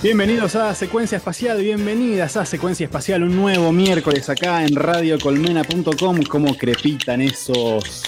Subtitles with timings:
[0.00, 6.22] Bienvenidos a Secuencia Espacial, bienvenidas a Secuencia Espacial, un nuevo miércoles acá en radiocolmena.com.
[6.22, 8.04] Como crepitan esos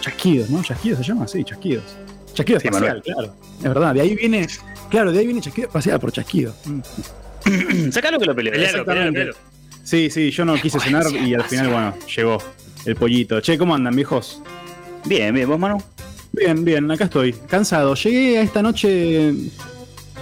[0.00, 0.62] chasquidos, ¿no?
[0.62, 1.28] ¿Chasquidos se llama?
[1.28, 1.84] Sí, chasquidos.
[2.32, 3.34] Chasquido espacial, claro.
[3.58, 4.46] Es verdad, de ahí viene,
[4.88, 6.54] claro, de ahí viene chasquido espacial por chasquido.
[7.90, 9.34] Sacalo que lo peleo.
[9.84, 12.38] Sí, sí, yo no quise cenar y al final, bueno, llegó
[12.86, 13.42] el pollito.
[13.42, 14.40] Che, ¿cómo andan, viejos?
[15.04, 15.82] Bien, bien, ¿vos, Manu?
[16.32, 17.94] Bien, bien, acá estoy, cansado.
[17.94, 19.34] Llegué a esta noche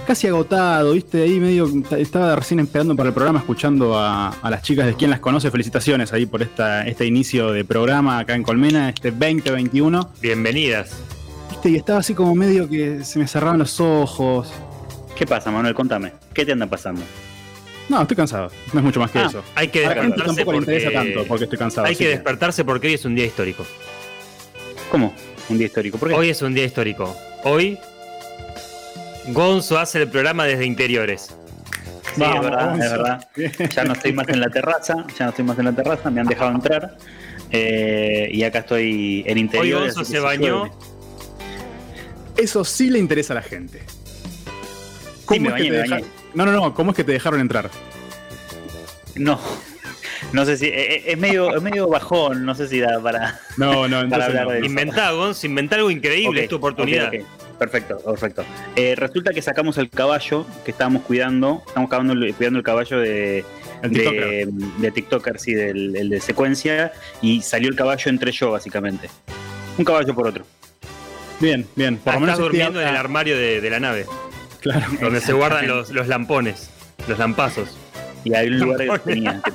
[0.05, 1.23] casi agotado, ¿viste?
[1.23, 1.69] Ahí medio.
[1.97, 5.51] Estaba recién esperando para el programa, escuchando a, las chicas de quien las conoce.
[5.51, 10.11] Felicitaciones ahí por esta, este inicio de programa acá en Colmena, este 2021.
[10.21, 10.95] Bienvenidas.
[11.49, 11.69] ¿Viste?
[11.69, 14.51] Y estaba así como medio que se me cerraban los ojos.
[15.15, 15.73] ¿Qué pasa, Manuel?
[15.73, 16.13] Contame.
[16.33, 17.01] ¿Qué te anda pasando?
[17.89, 18.51] No, estoy cansado.
[18.73, 19.43] No es mucho más que ah, eso.
[19.55, 20.51] Hay que despertarse porque...
[20.51, 21.87] le interesa tanto porque estoy cansado.
[21.87, 23.65] Hay que despertarse porque hoy es un día histórico.
[24.91, 25.13] ¿Cómo?
[25.49, 25.97] Un día histórico.
[25.97, 26.15] ¿Por qué?
[26.15, 27.15] Hoy es un día histórico.
[27.43, 27.77] Hoy
[29.27, 31.35] Gonzo hace el programa desde interiores.
[32.15, 33.27] Sí, es verdad, es verdad.
[33.75, 36.21] Ya no estoy más en la terraza, ya no estoy más en la terraza, me
[36.21, 36.97] han dejado entrar.
[37.51, 39.89] Eh, y acá estoy en interiores.
[39.89, 40.71] Hoy Gonzo se bañó.
[42.37, 43.81] Eso sí le interesa a la gente.
[45.25, 45.87] ¿Cómo es que te
[46.33, 47.69] No, no, no, ¿cómo es que te dejaron entrar?
[49.15, 49.39] No,
[50.33, 50.65] no sé si.
[50.67, 53.39] Eh, eh, es medio, es medio bajón, no sé si da para.
[53.57, 57.11] No, no, para hablar de Inventá, Gonzo, inventá algo increíble, es tu oportunidad.
[57.57, 58.43] Perfecto, perfecto.
[58.75, 63.45] Eh, resulta que sacamos el caballo que estábamos cuidando, estamos cuidando el caballo de,
[63.81, 69.09] de, TikToker, sí, del el de secuencia, y salió el caballo entre yo, básicamente.
[69.77, 70.45] Un caballo por otro.
[71.39, 71.97] Bien, bien.
[71.97, 74.05] Por ah, estás durmiendo en el armario de, la nave.
[74.61, 74.85] Claro.
[74.99, 76.69] Donde se guardan los, los lampones,
[77.07, 77.77] los lampazos.
[78.23, 79.51] Y hay un lugar que tenía que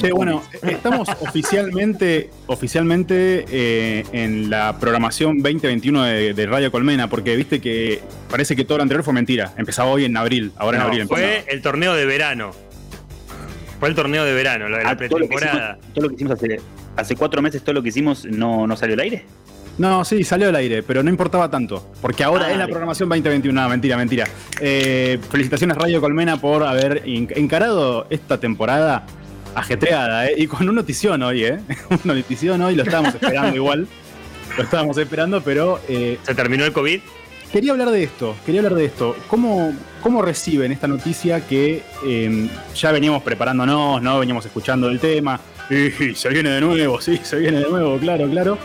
[0.00, 7.60] Sí, bueno, estamos oficialmente, oficialmente eh, en la programación 2021 de, Radio Colmena, porque viste
[7.60, 9.52] que parece que todo lo anterior fue mentira.
[9.56, 11.06] Empezaba hoy en abril, ahora en abril.
[11.06, 12.52] Fue el torneo de verano.
[13.78, 15.78] Fue el torneo de verano, lo de la ah, pretemporada.
[15.92, 16.38] Todo lo que hicimos,
[16.96, 19.24] hace, cuatro meses, todo lo que hicimos no, no salió al aire.
[19.76, 23.10] No, sí, salió al aire, pero no importaba tanto, porque ahora ah, es la programación
[23.10, 23.60] 2021.
[23.60, 24.26] No, mentira, mentira.
[24.58, 29.04] Eh, felicitaciones Radio Colmena por haber encarado esta temporada
[29.56, 30.34] ajetreada, ¿eh?
[30.36, 31.58] Y con una notición hoy, ¿eh?
[32.04, 33.88] una notición hoy, lo estábamos esperando igual.
[34.56, 35.80] Lo estábamos esperando, pero.
[35.88, 37.00] Eh, ¿Se terminó el COVID?
[37.50, 39.16] Quería hablar de esto, quería hablar de esto.
[39.28, 39.72] ¿Cómo,
[40.02, 44.18] cómo reciben esta noticia que em, ya veníamos preparándonos, ¿no?
[44.18, 45.40] Veníamos escuchando el tema.
[45.70, 48.58] Y se viene de nuevo, sí, se viene de nuevo, claro, claro.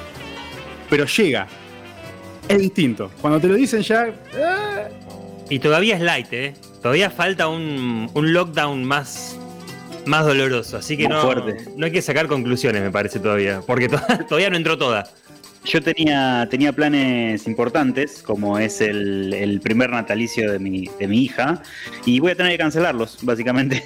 [0.90, 1.48] Pero llega.
[2.48, 3.12] Es distinto.
[3.22, 4.08] Cuando te lo dicen ya.
[4.08, 4.14] Eh.
[5.50, 6.54] Y todavía es light, ¿eh?
[6.82, 9.38] Todavía falta un, un lockdown más
[10.06, 10.78] más doloroso.
[10.78, 11.34] Así que no,
[11.78, 13.62] no hay que sacar conclusiones, me parece todavía.
[13.66, 13.90] Porque
[14.28, 15.10] todavía no entró toda.
[15.64, 21.62] Yo tenía, tenía planes importantes, como es el, primer natalicio de mi, de mi hija,
[22.04, 23.84] y voy a tener que cancelarlos, básicamente.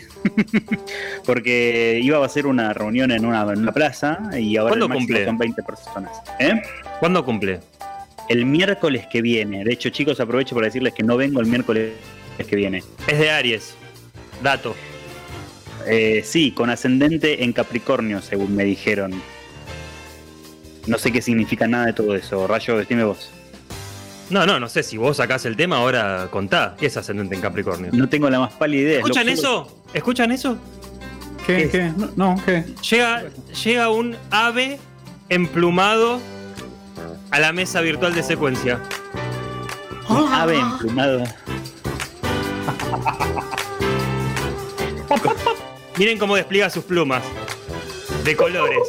[1.26, 5.26] Porque iba a ser una reunión en una, plaza y ahora ¿Cuándo cumple?
[5.26, 6.12] son 20 personas.
[6.40, 6.62] ¿Eh?
[7.02, 7.60] ¿Cuándo cumple?
[8.30, 9.66] El miércoles que viene.
[9.66, 11.92] De hecho, chicos, aprovecho para decirles que no vengo el miércoles
[12.48, 12.84] que viene.
[13.06, 13.76] Es de Aries.
[14.42, 14.76] Dato.
[15.88, 19.14] Eh, sí, con ascendente en Capricornio, según me dijeron.
[20.88, 22.48] No sé qué significa nada de todo eso.
[22.48, 23.30] Rayo, dime vos.
[24.30, 24.84] No, no, no sé.
[24.84, 26.76] Si vos sacás el tema, ahora contá.
[26.80, 27.92] ¿Qué es ascendente en Capricornio?
[27.94, 28.98] No tengo la más pálida idea.
[28.98, 29.84] ¿Escuchan eso?
[29.94, 30.58] ¿Escuchan eso?
[31.46, 31.70] ¿Qué?
[31.70, 31.92] ¿Qué?
[32.16, 32.66] No, ¿qué?
[32.90, 33.24] Llega,
[33.64, 34.80] llega un ave
[35.30, 36.20] emplumado
[37.32, 38.80] a la mesa virtual de secuencia.
[40.10, 41.24] Un ave emplumado.
[45.98, 47.24] Miren cómo despliega sus plumas.
[48.24, 48.80] De colores.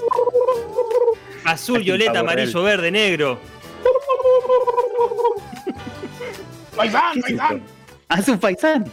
[1.44, 3.38] Azul, violeta, amarillo, verde, negro.
[6.74, 7.62] ¡Faisán, faisán!
[8.08, 8.84] ¡Haz un faisán!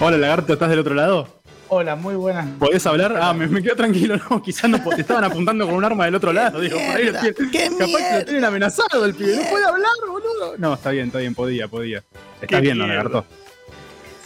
[0.00, 1.28] Hola, lagarto, ¿estás del otro lado?
[1.68, 2.46] Hola, muy buenas.
[2.58, 3.16] ¿Podés hablar?
[3.20, 6.32] Ah, me, quedo tranquilo, no, quizás no te estaban apuntando con un arma del otro
[6.32, 6.60] lado.
[6.60, 7.10] Digo, por ahí
[7.50, 9.36] ¿Qué capaz que lo tienen amenazado el pibe.
[9.36, 10.54] No puede hablar, boludo.
[10.58, 12.04] No, está bien, está bien, podía, podía.
[12.40, 13.24] Estás viendo, lagarto.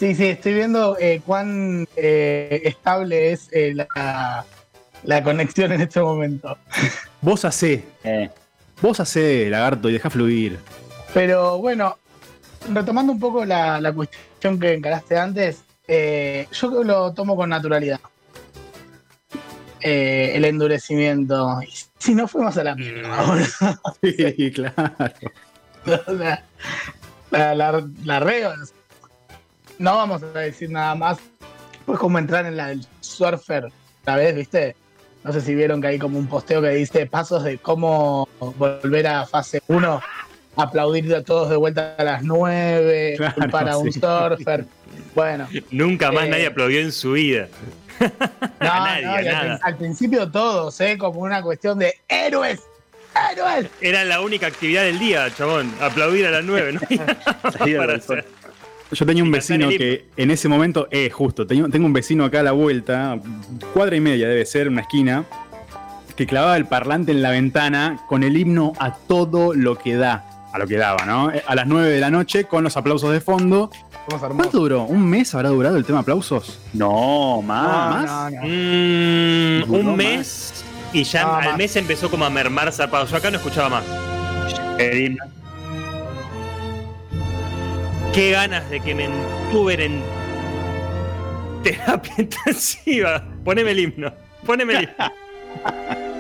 [0.01, 6.57] Sí, sí, estoy viendo eh, cuán eh, estable es eh, la, conexión en este momento.
[7.21, 7.85] Vos hacé.
[8.81, 10.59] Vos hacé, lagarto, y deja fluir.
[11.13, 11.99] Pero bueno,
[12.73, 18.01] retomando un poco la, cuestión que encaraste antes, yo lo tomo con naturalidad.
[19.83, 21.61] el endurecimiento.
[21.99, 23.47] si no fuimos a la mierda ahora.
[24.03, 24.95] sí, claro.
[27.31, 28.21] la, la, la,
[29.81, 31.19] no vamos a decir nada más.
[31.87, 33.73] Pues como entrar en la del surfer,
[34.05, 34.77] la vez, ¿viste?
[35.25, 39.07] No sé si vieron que hay como un posteo que dice pasos de cómo volver
[39.07, 40.01] a fase 1
[40.57, 43.17] aplaudir a todos de vuelta a las 9,
[43.51, 44.67] para un surfer.
[45.15, 45.49] Bueno.
[45.71, 47.49] Nunca más eh, nadie aplaudió en su vida.
[48.61, 50.97] No, nadie, Al, principio todos, ¿eh?
[50.97, 52.61] Como una cuestión de héroes.
[53.33, 53.67] ¡Héroes!
[53.81, 55.75] Era la única actividad del día, chabón.
[55.81, 56.81] Aplaudir a las 9, ¿no?
[58.93, 62.41] Yo tenía un vecino que en ese momento, eh, justo, tengo, tengo un vecino acá
[62.41, 63.21] a la vuelta,
[63.73, 65.25] cuadra y media debe ser, una esquina,
[66.17, 70.27] que clavaba el parlante en la ventana con el himno a todo lo que da.
[70.53, 71.31] A lo que daba, ¿no?
[71.47, 73.71] A las 9 de la noche con los aplausos de fondo.
[74.09, 74.83] ¿Cuánto duró?
[74.83, 76.59] ¿Un mes habrá durado el tema aplausos?
[76.73, 78.33] No, más.
[78.33, 83.07] Mm, un mes y ya al mes empezó como a mermar zarpado.
[83.07, 83.85] Yo acá no escuchaba más.
[84.79, 85.40] El himno
[88.13, 90.03] Qué ganas de que me entuben en
[91.63, 93.25] terapia intensiva.
[93.45, 94.13] Poneme el himno.
[94.45, 95.13] Poneme el himno.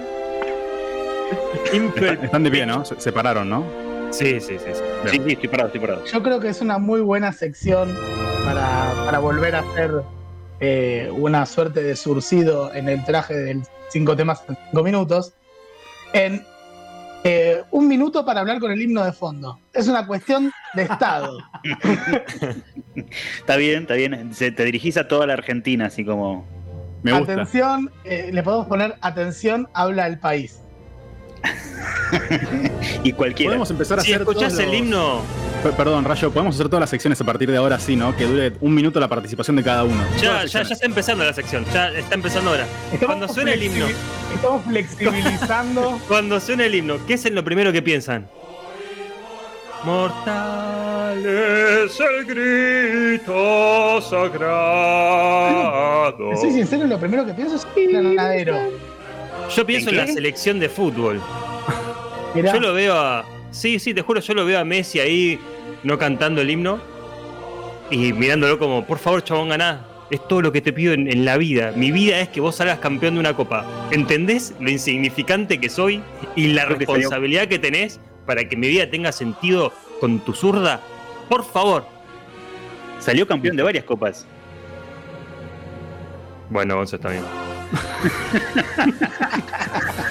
[2.22, 2.84] Están de pie, ¿no?
[2.84, 3.64] Se separaron, ¿no?
[4.10, 4.72] Sí, sí, sí.
[5.06, 6.04] Sí, sí, estoy parado, estoy parado.
[6.04, 7.96] Yo creo que es una muy buena sección
[8.44, 10.02] para, volver a hacer
[10.60, 15.32] eh, una suerte de surcido en el traje del cinco temas en cinco minutos.
[16.12, 16.44] En
[17.24, 19.58] eh, un minuto para hablar con el himno de fondo.
[19.72, 21.38] Es una cuestión de Estado.
[23.38, 24.30] está bien, está bien.
[24.30, 26.46] te dirigís a toda la Argentina, así como.
[27.02, 27.32] Me gusta.
[27.32, 30.60] Atención, eh, le podemos poner atención, habla el país.
[33.04, 33.50] y cualquiera.
[33.50, 34.22] Podemos empezar a si hacer.
[34.22, 35.22] escuchás el himno.
[35.62, 38.16] Perdón, Rayo, podemos hacer todas las secciones a partir de ahora, sí, ¿no?
[38.16, 40.02] Que dure un minuto la participación de cada uno.
[40.20, 41.66] Ya, ya, ya está empezando la sección.
[41.72, 42.66] Ya está empezando ahora.
[43.04, 43.86] Cuando suena el himno.
[44.34, 46.00] Estamos flexibilizando.
[46.08, 48.26] Cuando suena el himno, ¿qué es lo primero que piensan?
[49.84, 55.16] Mortal es el grito sagrado.
[56.36, 58.56] Soy sincero, lo primero que pienso es el ganadero.
[59.54, 61.20] Yo pienso en, la selección de fútbol.
[62.34, 63.26] Yo lo veo a.
[63.50, 65.40] Sí, sí, te juro, yo lo veo a Messi ahí
[65.82, 66.80] no cantando el himno
[67.90, 69.86] y mirándolo como, por favor, chabón, ganá.
[70.10, 71.72] Es todo lo que te pido en, la vida.
[71.76, 73.64] Mi vida es que vos salgas campeón de una copa.
[73.92, 76.02] ¿Entendés lo insignificante que soy
[76.34, 80.80] y la responsabilidad que tenés para que mi vida tenga sentido con tu zurda?
[81.28, 81.86] Por favor.
[82.98, 84.26] Salió campeón de varias copas.
[86.48, 87.22] Bueno, eso está bien.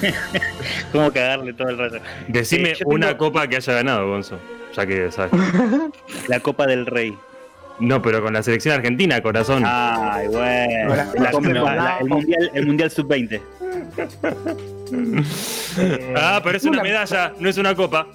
[0.92, 1.98] ¿Cómo cagarle todo el rato?
[2.28, 4.38] Decime eh, una copa que haya ganado, Gonzo.
[4.74, 5.32] Ya que sabes.
[6.28, 7.16] La Copa del Rey.
[7.80, 9.62] No, pero con la selección argentina, corazón.
[9.64, 11.12] Ay, bueno.
[12.00, 13.40] el Mundial, el mundial Sub-20.
[16.16, 18.08] ah, pero es una medalla, no es una copa.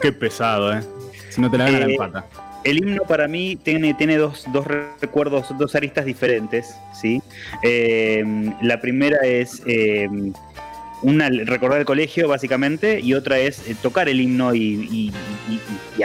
[0.00, 0.82] Qué pesado, ¿eh?
[1.30, 2.24] Si no te la ganan, la eh, empata.
[2.68, 4.44] El himno para mí tiene, tiene dos,
[5.00, 7.22] recuerdos, dos aristas diferentes, ¿sí?
[7.62, 8.22] Eh,
[8.60, 10.06] la primera es eh,
[11.00, 15.14] una, recordar el colegio, básicamente, y otra es eh, tocar el himno y,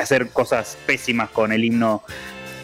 [0.01, 2.01] hacer cosas pésimas con el himno,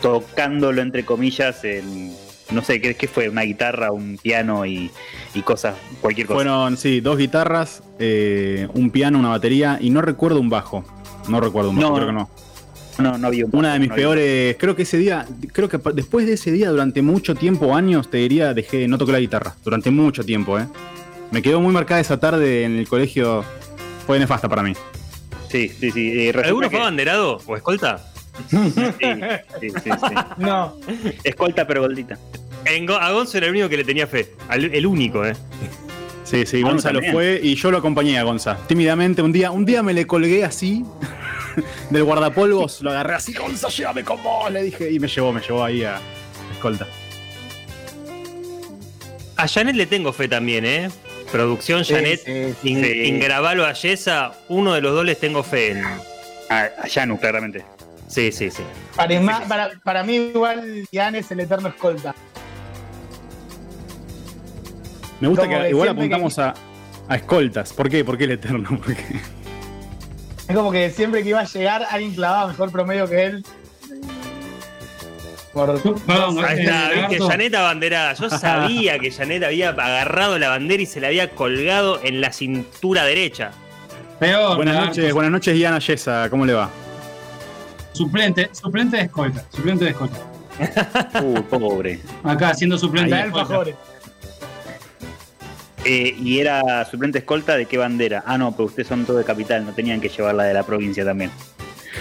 [0.01, 2.15] tocándolo, entre comillas, en,
[2.51, 3.27] no sé, ¿qué, fue?
[3.27, 4.91] ¿Una guitarra, un piano y,
[5.43, 6.37] cosas, cualquier cosa?
[6.37, 10.85] Fueron, sí, dos guitarras, un piano, una batería, y no recuerdo un bajo.
[11.27, 12.29] No recuerdo un bajo, creo que no.
[12.99, 16.33] No, no había Una de mis peores, creo que ese día, creo que después de
[16.33, 19.55] ese día, durante mucho tiempo, años, te diría, dejé, no toqué la guitarra.
[19.63, 20.67] Durante mucho tiempo, ¿eh?
[21.31, 23.43] Me quedó muy marcada esa tarde en el colegio.
[24.05, 24.73] Fue nefasta para mí.
[25.49, 26.29] Sí, sí, sí.
[26.29, 28.03] Eh, ¿Alguno fue abanderado o escolta?
[28.49, 28.57] sí,
[29.59, 29.89] sí, sí,
[30.37, 30.75] No.
[31.23, 32.17] Escolta pero goldita.
[32.99, 34.33] a Gonzo era el único que le tenía fe.
[34.49, 35.35] el único, ¿eh?
[36.29, 38.55] Sí, sí, Gonzalo fue y yo lo acompañé a Gonza.
[38.67, 40.85] Tímidamente, un día, un día me le colgué así
[41.89, 45.41] del guardapolvos, lo agarré así, Gonza, llévame con vos, le dije, y me llevó, me
[45.41, 45.99] llevó ahí a
[46.51, 46.87] escolta.
[49.37, 50.89] A Janet le tengo fe también, ¿eh?
[51.31, 55.85] Producción Janet, en grabarlo a Yesa, uno de los dos les tengo fe en.
[56.49, 57.63] A, Janu, claramente.
[58.07, 58.63] Sí, sí, sí.
[58.95, 62.15] Para, para, mí, igual, Jan es el eterno escolta.
[65.19, 66.55] Me gusta que igual apuntamos a,
[67.07, 67.71] a, escoltas.
[67.71, 68.03] ¿Por qué?
[68.03, 68.67] ¿Por qué el eterno?
[68.83, 69.21] Porque...
[70.49, 73.45] Es como que siempre que iba a llegar alguien clavaba mejor promedio que él.
[75.53, 75.69] Por...
[75.69, 78.13] Ahí está, viste, Janet abanderada.
[78.13, 82.33] Yo sabía que Janet había agarrado la bandera y se la había colgado en la
[82.33, 83.51] cintura derecha.
[84.19, 86.67] buenas noches, buenas noches, Diana Yesa, ¿cómo le va?
[87.93, 90.17] Suplente, suplente de escolta, suplente de escolta.
[91.21, 91.99] uh, pobre.
[92.23, 93.55] Acá haciendo suplente de escolta.
[95.85, 98.23] Eh, y era suplente escolta de qué bandera.
[98.25, 101.05] Ah, no, pero ustedes son todo de capital, no tenían que llevarla de la provincia
[101.05, 101.31] también.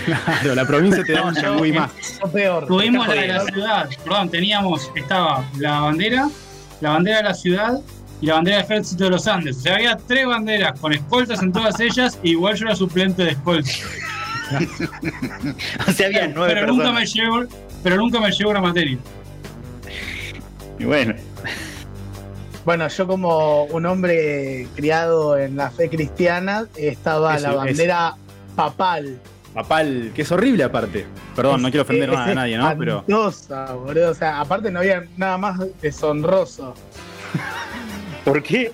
[0.04, 1.90] Claro, la provincia te daba muy más.
[2.32, 2.66] peor.
[2.66, 6.28] Tuvimos la de la ciudad, perdón, teníamos, estaba la bandera,
[6.80, 7.80] la bandera de la ciudad,
[8.20, 9.56] y la bandera del ejército de los Andes.
[9.58, 13.25] O sea, había tres banderas con escoltas en todas ellas, y igual yo era suplente
[13.25, 13.70] de escolta.
[15.88, 17.44] o sea, había nueve pero Nunca me llevo,
[17.82, 18.99] pero nunca me llevo una materia.
[20.78, 21.14] Y bueno.
[22.68, 28.14] Bueno, yo como un hombre criado en la fe cristiana, estaba la bandera
[28.56, 29.18] papal.
[29.54, 31.06] Papal, que es horrible aparte.
[31.34, 32.70] Perdón, no quiero ofender a nadie, ¿no?
[32.76, 33.04] Pero.
[33.06, 34.10] Boludo.
[34.10, 36.75] O sea, aparte no había nada más deshonroso.
[38.26, 38.70] ¿Por qué?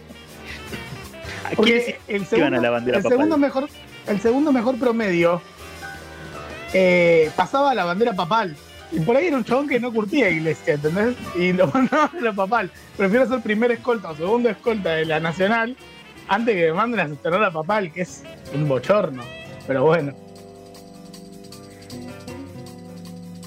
[1.55, 3.69] Porque el segundo, la bandera el segundo mejor,
[4.09, 5.41] el segundo mejor promedio
[6.73, 8.57] eh, pasaba a la bandera papal.
[8.95, 11.17] Y por ahí era un chabón que no curtía iglesia, ¿entendés?
[11.37, 12.71] Y lo mandaba a la papal.
[12.97, 15.77] Prefiero ser primer escolta o segundo escolta de la nacional
[16.29, 18.23] antes que me manden a sostener a papal, que es
[18.55, 19.23] un bochorno.
[19.67, 20.15] Pero bueno.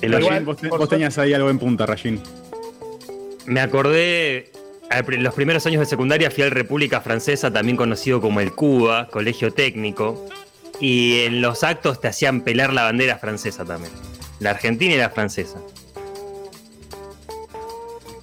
[0.02, 2.22] El vos, tenías ahí algo en punta, Rajin.
[3.46, 4.52] Me acordé,
[4.92, 9.08] en los primeros años de secundaria fui al República Francesa, también conocido como el Cuba,
[9.08, 10.28] colegio técnico,
[10.80, 13.92] y en los actos te hacían pelar la bandera francesa también.
[14.40, 15.60] La argentina y la francesa.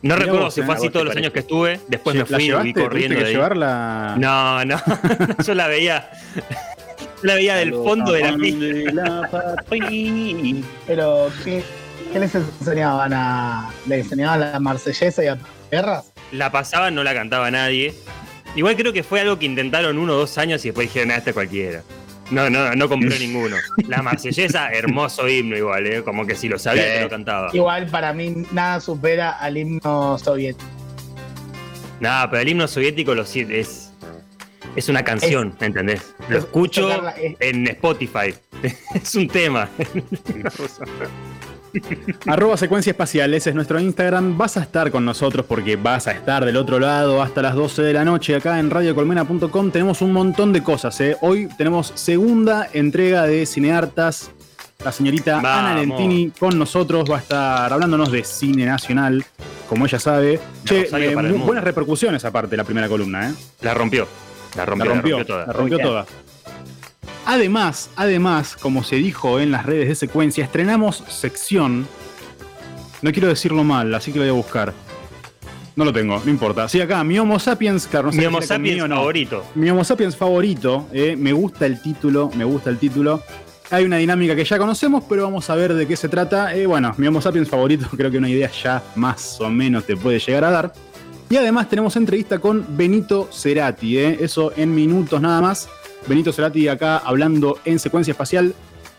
[0.05, 1.81] No recuerdo si fue así todos los años que estuve.
[1.89, 3.19] Después me fui y corriendo.
[3.19, 4.17] De llevarla?
[4.19, 4.79] No, no.
[5.47, 6.11] yo la veía.
[7.23, 9.31] la veía del fondo de la pista.
[10.87, 11.65] Pero, ¿qué,
[12.13, 13.71] ¿qué, les enseñaban a.
[13.87, 15.39] ¿Le enseñaban a la marsellesa y a
[15.71, 16.13] perras?
[16.33, 17.95] La pasaban, no la cantaba nadie.
[18.55, 21.17] Igual creo que fue algo que intentaron uno o dos años y después dijeron, ah,
[21.17, 21.83] este cualquiera.
[22.31, 23.57] No, no, no compró ninguno.
[23.89, 26.03] La marsellesa, hermoso himno igual, ¿eh?
[26.03, 27.51] Como que si lo sabía, te lo cantaba.
[27.53, 30.69] Igual para mí nada supera al himno soviético.
[32.01, 33.93] Nada, pero el himno soviético lo es,
[34.77, 36.15] es una canción, ¿entendés?
[36.29, 36.91] Lo escucho
[37.41, 38.35] en Spotify.
[38.95, 39.69] es un tema.
[42.27, 44.37] Arroba secuencia espacial, ese es nuestro Instagram.
[44.37, 47.83] Vas a estar con nosotros porque vas a estar del otro lado hasta las 12
[47.83, 49.71] de la noche acá en radiocolmena.com.
[49.71, 51.01] Tenemos un montón de cosas.
[51.01, 51.17] ¿eh?
[51.21, 54.31] Hoy tenemos segunda entrega de Cineartas.
[54.85, 59.25] La señorita Ana Lentini con nosotros va a estar hablándonos de cine nacional,
[59.69, 60.41] como ella sabe.
[60.65, 63.31] Che, eh, buenas repercusiones aparte la primera columna.
[63.31, 63.35] ¿eh?
[63.63, 64.07] La rompió.
[64.57, 65.47] La rompió, la rompió, toda.
[65.47, 66.07] La rompió toda.
[67.27, 71.87] Además, además, como se dijo en las redes de secuencia, estrenamos sección.
[73.01, 74.75] No quiero decirlo mal, así que lo voy a buscar.
[75.77, 76.69] No lo tengo, no importa.
[76.69, 79.45] Sí, acá, mi Homo sapiens, claro, Mi Homo sapiens favorito.
[79.55, 83.23] Mi Homo sapiens favorito, eh, me gusta el título, me gusta el título.
[83.71, 86.55] Hay una dinámica que ya conocemos, pero vamos a ver de qué se trata.
[86.55, 89.97] Eh, bueno, mi Homo sapiens favorito, creo que una idea ya más o menos te
[89.97, 90.73] puede llegar a dar.
[91.31, 95.69] Y además tenemos entrevista con Benito Cerati, eh, eso en minutos nada más.
[96.07, 98.55] Benito Cerati acá hablando en secuencia espacial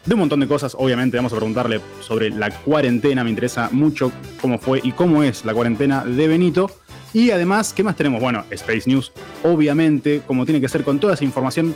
[0.06, 0.76] de un montón de cosas.
[0.78, 3.24] Obviamente vamos a preguntarle sobre la cuarentena.
[3.24, 6.70] Me interesa mucho cómo fue y cómo es la cuarentena de Benito.
[7.14, 8.22] Y además, ¿qué más tenemos?
[8.22, 9.12] Bueno, Space News,
[9.44, 11.74] obviamente, como tiene que ser con toda esa información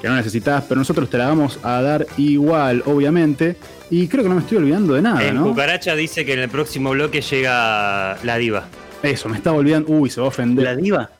[0.00, 3.56] que no necesitas, pero nosotros te la vamos a dar igual, obviamente.
[3.90, 5.44] Y creo que no me estoy olvidando de nada, ¿no?
[5.44, 8.66] Cucaracha dice que en el próximo bloque llega la diva.
[9.02, 9.92] Eso, me está olvidando.
[9.92, 10.64] Uy, se va a ofender.
[10.64, 11.10] ¿La diva?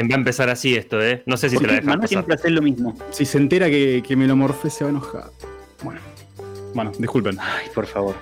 [0.00, 1.22] Va a empezar así esto, ¿eh?
[1.26, 2.08] No sé si te lo dejas pasar.
[2.08, 2.96] siempre hace lo mismo.
[3.10, 5.24] Si se entera que, me lo morfé, se va a enojar.
[5.82, 6.00] Bueno.
[6.74, 7.38] Bueno, disculpen.
[7.40, 8.16] Ay, por favor.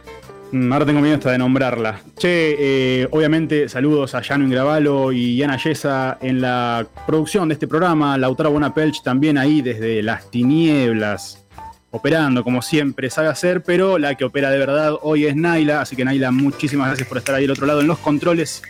[0.53, 2.01] Mm, ahora tengo miedo hasta de nombrarla.
[2.19, 7.67] Che, eh, obviamente saludos a Jano Ingravalo y Ana Yesa en la producción de este
[7.67, 8.19] programa.
[8.19, 11.47] Lautaro Bonapelch también ahí desde las tinieblas,
[11.91, 15.81] operando como siempre sabe hacer, pero la que opera de verdad hoy es Naila.
[15.81, 18.63] Así que Naila, muchísimas gracias por estar ahí al otro lado en los controles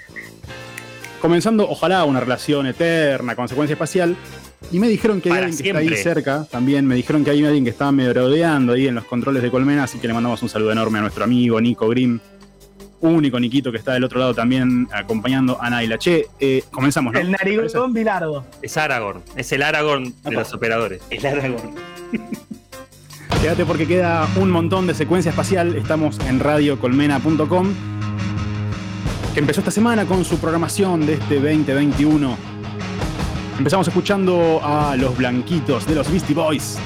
[1.22, 4.16] comenzando, ojalá, una relación eterna, consecuencia espacial.
[4.72, 7.44] Y me dijeron que hay alguien que está ahí cerca, también me dijeron que hay
[7.44, 10.48] alguien que estaba merodeando ahí en los controles de Colmena, así que le mandamos un
[10.48, 12.18] saludo enorme a nuestro amigo Nico Grimm,
[13.00, 15.98] único Niquito que está del otro lado también acompañando a Naila.
[15.98, 17.20] Che, eh, comenzamos, ¿no?
[17.20, 18.44] El narigón Bilardo.
[18.60, 21.02] Es Aragorn, es el Aragorn de los operadores.
[21.10, 21.74] El Aragorn.
[23.40, 27.91] Quédate porque queda un montón de secuencia espacial, estamos en radiocolmena.com
[29.32, 32.36] que empezó esta semana con su programación de este 2021.
[33.58, 36.78] Empezamos escuchando a los blanquitos de los Beastie Boys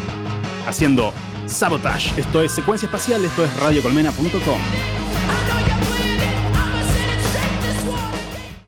[0.67, 1.12] haciendo
[1.47, 2.19] Sabotage.
[2.19, 4.96] Esto es Secuencia Espacial, esto es radiocolmena.com.